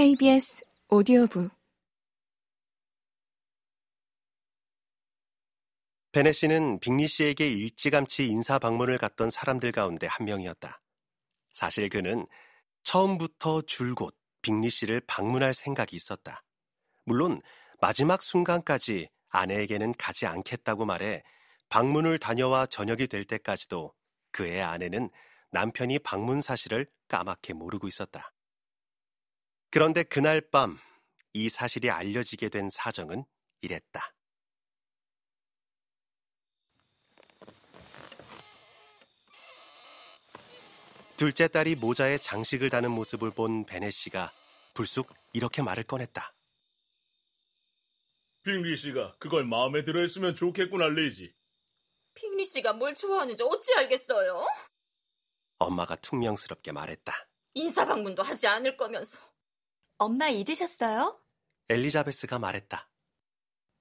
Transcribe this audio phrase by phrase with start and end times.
[0.00, 1.50] KBS 오디오북
[6.12, 10.80] 베네 씨는 빅리 씨에게 일찌감치 인사 방문을 갔던 사람들 가운데 한 명이었다.
[11.52, 12.26] 사실 그는
[12.82, 16.44] 처음부터 줄곧 빅리 씨를 방문할 생각이 있었다.
[17.04, 17.42] 물론
[17.82, 21.22] 마지막 순간까지 아내에게는 가지 않겠다고 말해
[21.68, 23.92] 방문을 다녀와 저녁이 될 때까지도
[24.30, 25.10] 그의 아내는
[25.50, 28.32] 남편이 방문 사실을 까맣게 모르고 있었다.
[29.70, 30.78] 그런데 그날 밤
[31.32, 33.24] 이 사실이 알려지게 된 사정은
[33.62, 34.14] 이랬다.
[41.16, 44.32] 둘째 딸이 모자에 장식을 다는 모습을 본 베네 씨가
[44.74, 46.34] 불쑥 이렇게 말을 꺼냈다.
[48.42, 51.34] 빅리 씨가 그걸 마음에 들어 했으면 좋겠구나, 레이지.
[52.14, 54.42] 빅리 씨가 뭘 좋아하는지 어찌 알겠어요?
[55.58, 57.12] 엄마가 퉁명스럽게 말했다.
[57.52, 59.20] 인사 방문도 하지 않을 거면서.
[60.00, 61.20] 엄마 잊으셨어요?
[61.68, 62.90] 엘리자베스가 말했다.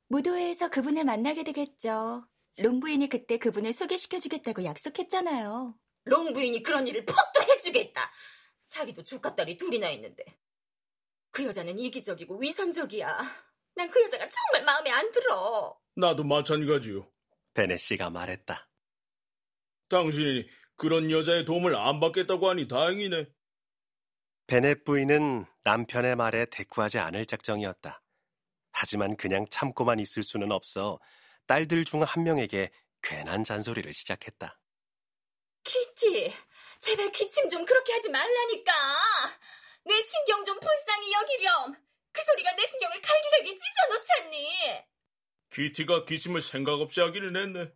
[0.09, 2.27] 무도회에서 그분을 만나게 되겠죠.
[2.57, 5.79] 롱부인이 그때 그분을 소개시켜주겠다고 약속했잖아요.
[6.03, 8.01] 롱 부인이 그런 일을 퍽도 해주겠다.
[8.65, 10.25] 자기도 조카딸이 둘이나 있는데.
[11.31, 13.17] 그 여자는 이기적이고 위선적이야.
[13.75, 15.79] 난 그 여자가 정말 마음에 안 들어.
[15.95, 17.09] 나도 마찬가지요.
[17.53, 18.69] 베네 씨가 말했다.
[19.87, 23.25] 당신이 그런 여자의 도움을 안 받겠다고 하니 다행이네.
[24.49, 28.01] 베넷 부인은 남편의 말에 대꾸하지 않을 작정이었다.
[28.71, 30.99] 하지만 그냥 참고만 있을 수는 없어
[31.45, 32.71] 딸들 중 한 명에게
[33.03, 34.59] 괜한 잔소리를 시작했다.
[35.63, 36.33] 키티,
[36.79, 38.73] 제발 기침 좀 그렇게 하지 말라니까.
[39.85, 41.75] 내 신경 좀 불쌍히 여기렴.
[42.11, 44.47] 그 소리가 내 신경을 갈기갈기 찢어놓잖니.
[45.51, 47.71] 키티가 기침을 생각 없이 하기는 했네.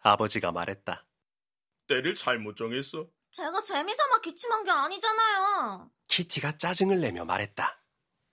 [0.00, 1.06] 아버지가 말했다.
[1.86, 3.10] 때를 잘못 정했어.
[3.38, 5.92] 제가 재미삼아 기침한 게 아니잖아요.
[6.08, 7.80] 키티가 짜증을 내며 말했다.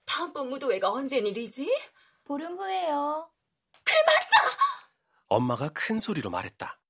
[0.05, 1.71] 다음번 무도회가 언젠 일이지?
[2.23, 3.31] 보름 후에요.
[3.83, 4.57] 그래 맞다!
[5.27, 6.81] 엄마가 큰 소리로 말했다.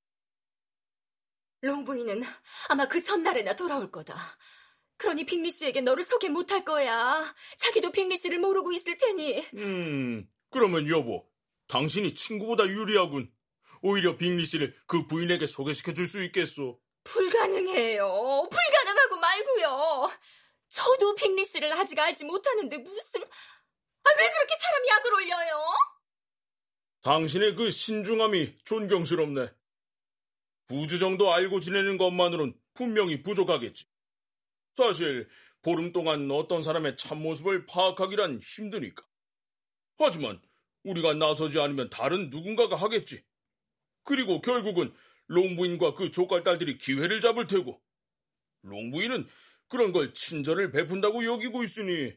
[1.59, 2.23] 롱 부인은
[2.69, 4.17] 아마 그 전날에나 돌아올 거다.
[4.95, 7.35] 그러니 빙리 씨에게 너를 소개 못할 거야.
[7.57, 9.45] 자기도 빙리 씨를 모르고 있을 테니.
[9.55, 11.27] 음, 그러면 여보,
[11.67, 13.29] 당신이 친구보다 유리하군.
[13.81, 16.79] 오히려 빙리 씨를 그 부인에게 소개시켜 줄 수 있겠소.
[17.05, 18.49] 불가능해요.
[18.51, 20.09] 불가능하고 말고요.
[20.67, 25.63] 저도 빙리 씨를 아직 알지 못하는데 무슨 아, 왜 그렇게 사람 약을 올려요?
[27.01, 29.51] 당신의 그 신중함이 존경스럽네.
[30.67, 33.85] 부주 정도 알고 지내는 것만으론 분명히 부족하겠지.
[34.75, 35.29] 사실
[35.61, 39.03] 보름 동안 어떤 사람의 참모습을 파악하기란 힘드니까.
[39.97, 40.41] 하지만
[40.83, 43.23] 우리가 나서지 않으면 다른 누군가가 하겠지.
[44.03, 44.93] 그리고 결국은
[45.27, 47.81] 롱부인과 그 조깔딸들이 기회를 잡을 테고
[48.61, 49.27] 롱부인은
[49.67, 52.15] 그런 걸 친절을 베푼다고 여기고 있으니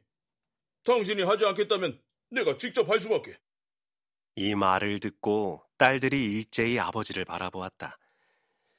[0.84, 3.38] 당신이 하지 않겠다면 내가 직접 할 수밖에.
[4.36, 7.98] 이 말을 듣고 딸들이 일제히 아버지를 바라보았다.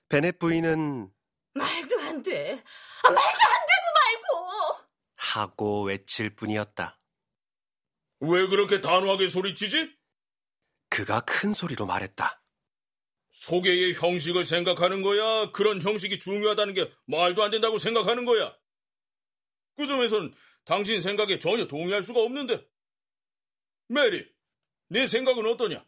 [0.07, 1.11] 베넷 부인은
[1.53, 2.63] 말도 안 돼.
[3.03, 4.90] 아, 말도 안 되고 말고.
[5.16, 7.00] 하고 외칠 뿐이었다.
[8.22, 9.96] 왜 그렇게 단호하게 소리치지?
[10.90, 12.39] 그가 큰 소리로 말했다.
[13.40, 15.50] 소개의 형식을 생각하는 거야?
[15.52, 18.54] 그런 형식이 중요하다는 게 말도 안 된다고 생각하는 거야?
[19.78, 20.34] 그 점에선
[20.66, 22.68] 당신 생각에 전혀 동의할 수가 없는데.
[23.88, 24.28] 메리,
[24.90, 25.86] 네 생각은 어떠냐?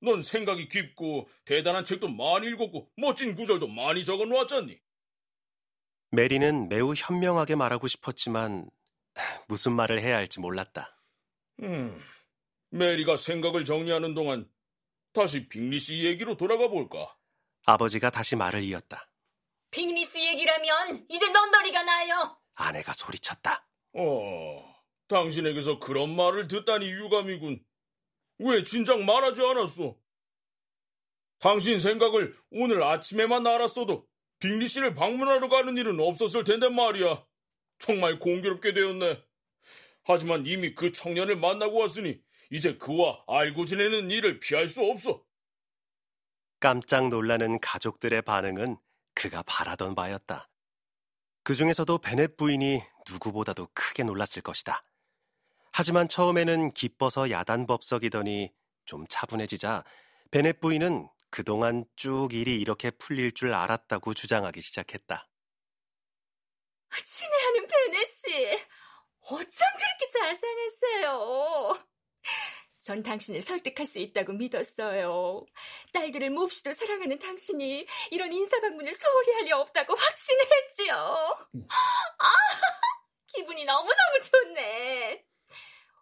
[0.00, 4.80] 넌 생각이 깊고 대단한 책도 많이 읽었고 멋진 구절도 많이 적어 놓았잖니.
[6.12, 8.70] 메리는 매우 현명하게 말하고 싶었지만
[9.48, 10.98] 무슨 말을 해야 할지 몰랐다.
[11.62, 12.00] 음,
[12.70, 14.48] 메리가 생각을 정리하는 동안
[15.12, 17.16] 다시 빙리 씨 얘기로 돌아가 볼까?
[17.66, 19.10] 아버지가 다시 말을 이었다.
[19.70, 22.38] 빅리 씨 얘기라면 이제 넌너리가 나요.
[22.54, 23.66] 아내가 소리쳤다.
[23.94, 24.74] 어,
[25.08, 27.64] 당신에게서 그런 말을 듣다니 유감이군.
[28.38, 29.96] 왜 진작 말하지 않았어?
[31.38, 34.06] 당신 생각을 오늘 아침에만 알았어도
[34.40, 37.24] 빅리 씨를 방문하러 가는 일은 없었을 텐데 말이야.
[37.78, 39.22] 정말 공교롭게 되었네.
[40.04, 42.20] 하지만 이미 그 청년을 만나고 왔으니
[42.50, 45.24] 이제 그와 알고 지내는 일을 피할 수 없어.
[46.58, 48.76] 깜짝 놀라는 가족들의 반응은
[49.14, 50.48] 그가 바라던 바였다.
[51.42, 54.84] 그 중에서도 베넷 부인이 누구보다도 크게 놀랐을 것이다.
[55.72, 58.52] 하지만 처음에는 기뻐서 야단법석이더니
[58.84, 59.84] 좀 차분해지자
[60.30, 65.28] 베넷 부인은 그동안 쭉 일이 이렇게 풀릴 줄 알았다고 주장하기 시작했다.
[67.04, 68.58] 친애하는 베네 씨,
[69.20, 71.89] 어쩜 그렇게 자상했어요.
[72.80, 75.44] 전 당신을 설득할 수 있다고 믿었어요.
[75.92, 80.94] 딸들을 몹시도 사랑하는 당신이 이런 인사방문을 소홀히 할 리 없다고 확신했지요.
[82.18, 82.32] 아,
[83.26, 85.24] 기분이 너무너무 좋네.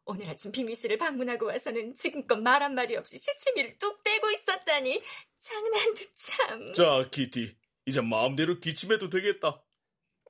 [0.06, 5.02] 오늘 아침 씨를 방문하고 와서는 지금껏 말 한마디 없이 시치미를 뚝 떼고 있었다니
[5.36, 6.72] 장난도 참.
[6.74, 7.56] 자, 키티.
[7.86, 9.62] 이제 마음대로 기침해도 되겠다.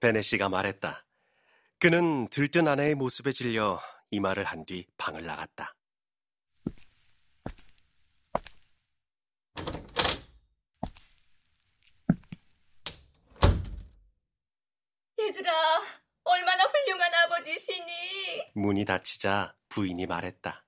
[0.00, 1.04] 베네 씨가 말했다.
[1.78, 3.80] 그는 들뜬 아내의 모습에 질려
[4.10, 5.76] 이 말을 한 뒤 방을 나갔다.
[15.28, 15.82] 얘들아,
[16.24, 18.52] 얼마나 훌륭한 아버지시니?
[18.54, 20.64] 문이 닫히자 부인이 말했다.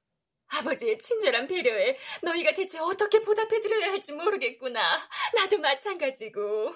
[0.48, 5.08] 아버지의 친절한 배려에 너희가 대체 어떻게 보답해드려야 할지 모르겠구나.
[5.34, 6.74] 나도 마찬가지고.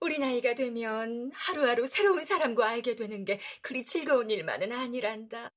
[0.00, 5.50] 우리 나이가 되면 하루하루 새로운 사람과 알게 되는 게 그리 즐거운 일만은 아니란다.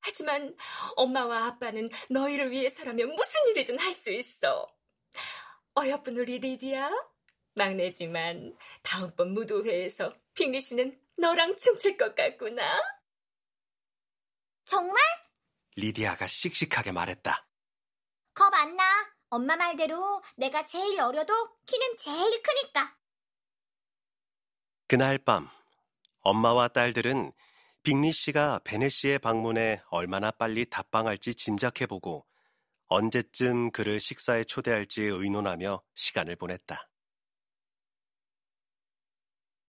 [0.00, 0.56] 하지만
[0.96, 4.66] 엄마와 아빠는 너희를 위해서라면 무슨 일이든 할 수 있어.
[5.78, 6.90] 어여쁜 우리 리디야,
[7.54, 12.80] 막내지만 다음번 무도회에서 빅리 씨는 너랑 춤출 것 같구나.
[14.64, 14.96] 정말?
[15.76, 17.46] 리디아가 씩씩하게 말했다.
[18.34, 18.84] 겁 안 나.
[19.30, 21.32] 엄마 말대로 내가 제일 어려도
[21.66, 22.96] 키는 제일 크니까.
[24.86, 25.48] 그날 밤
[26.20, 27.32] 엄마와 딸들은
[27.82, 32.26] 빅리 씨가 베네 씨의 방문에 얼마나 빨리 답방할지 짐작해보고
[32.86, 36.88] 언제쯤 그를 식사에 초대할지 의논하며 시간을 보냈다.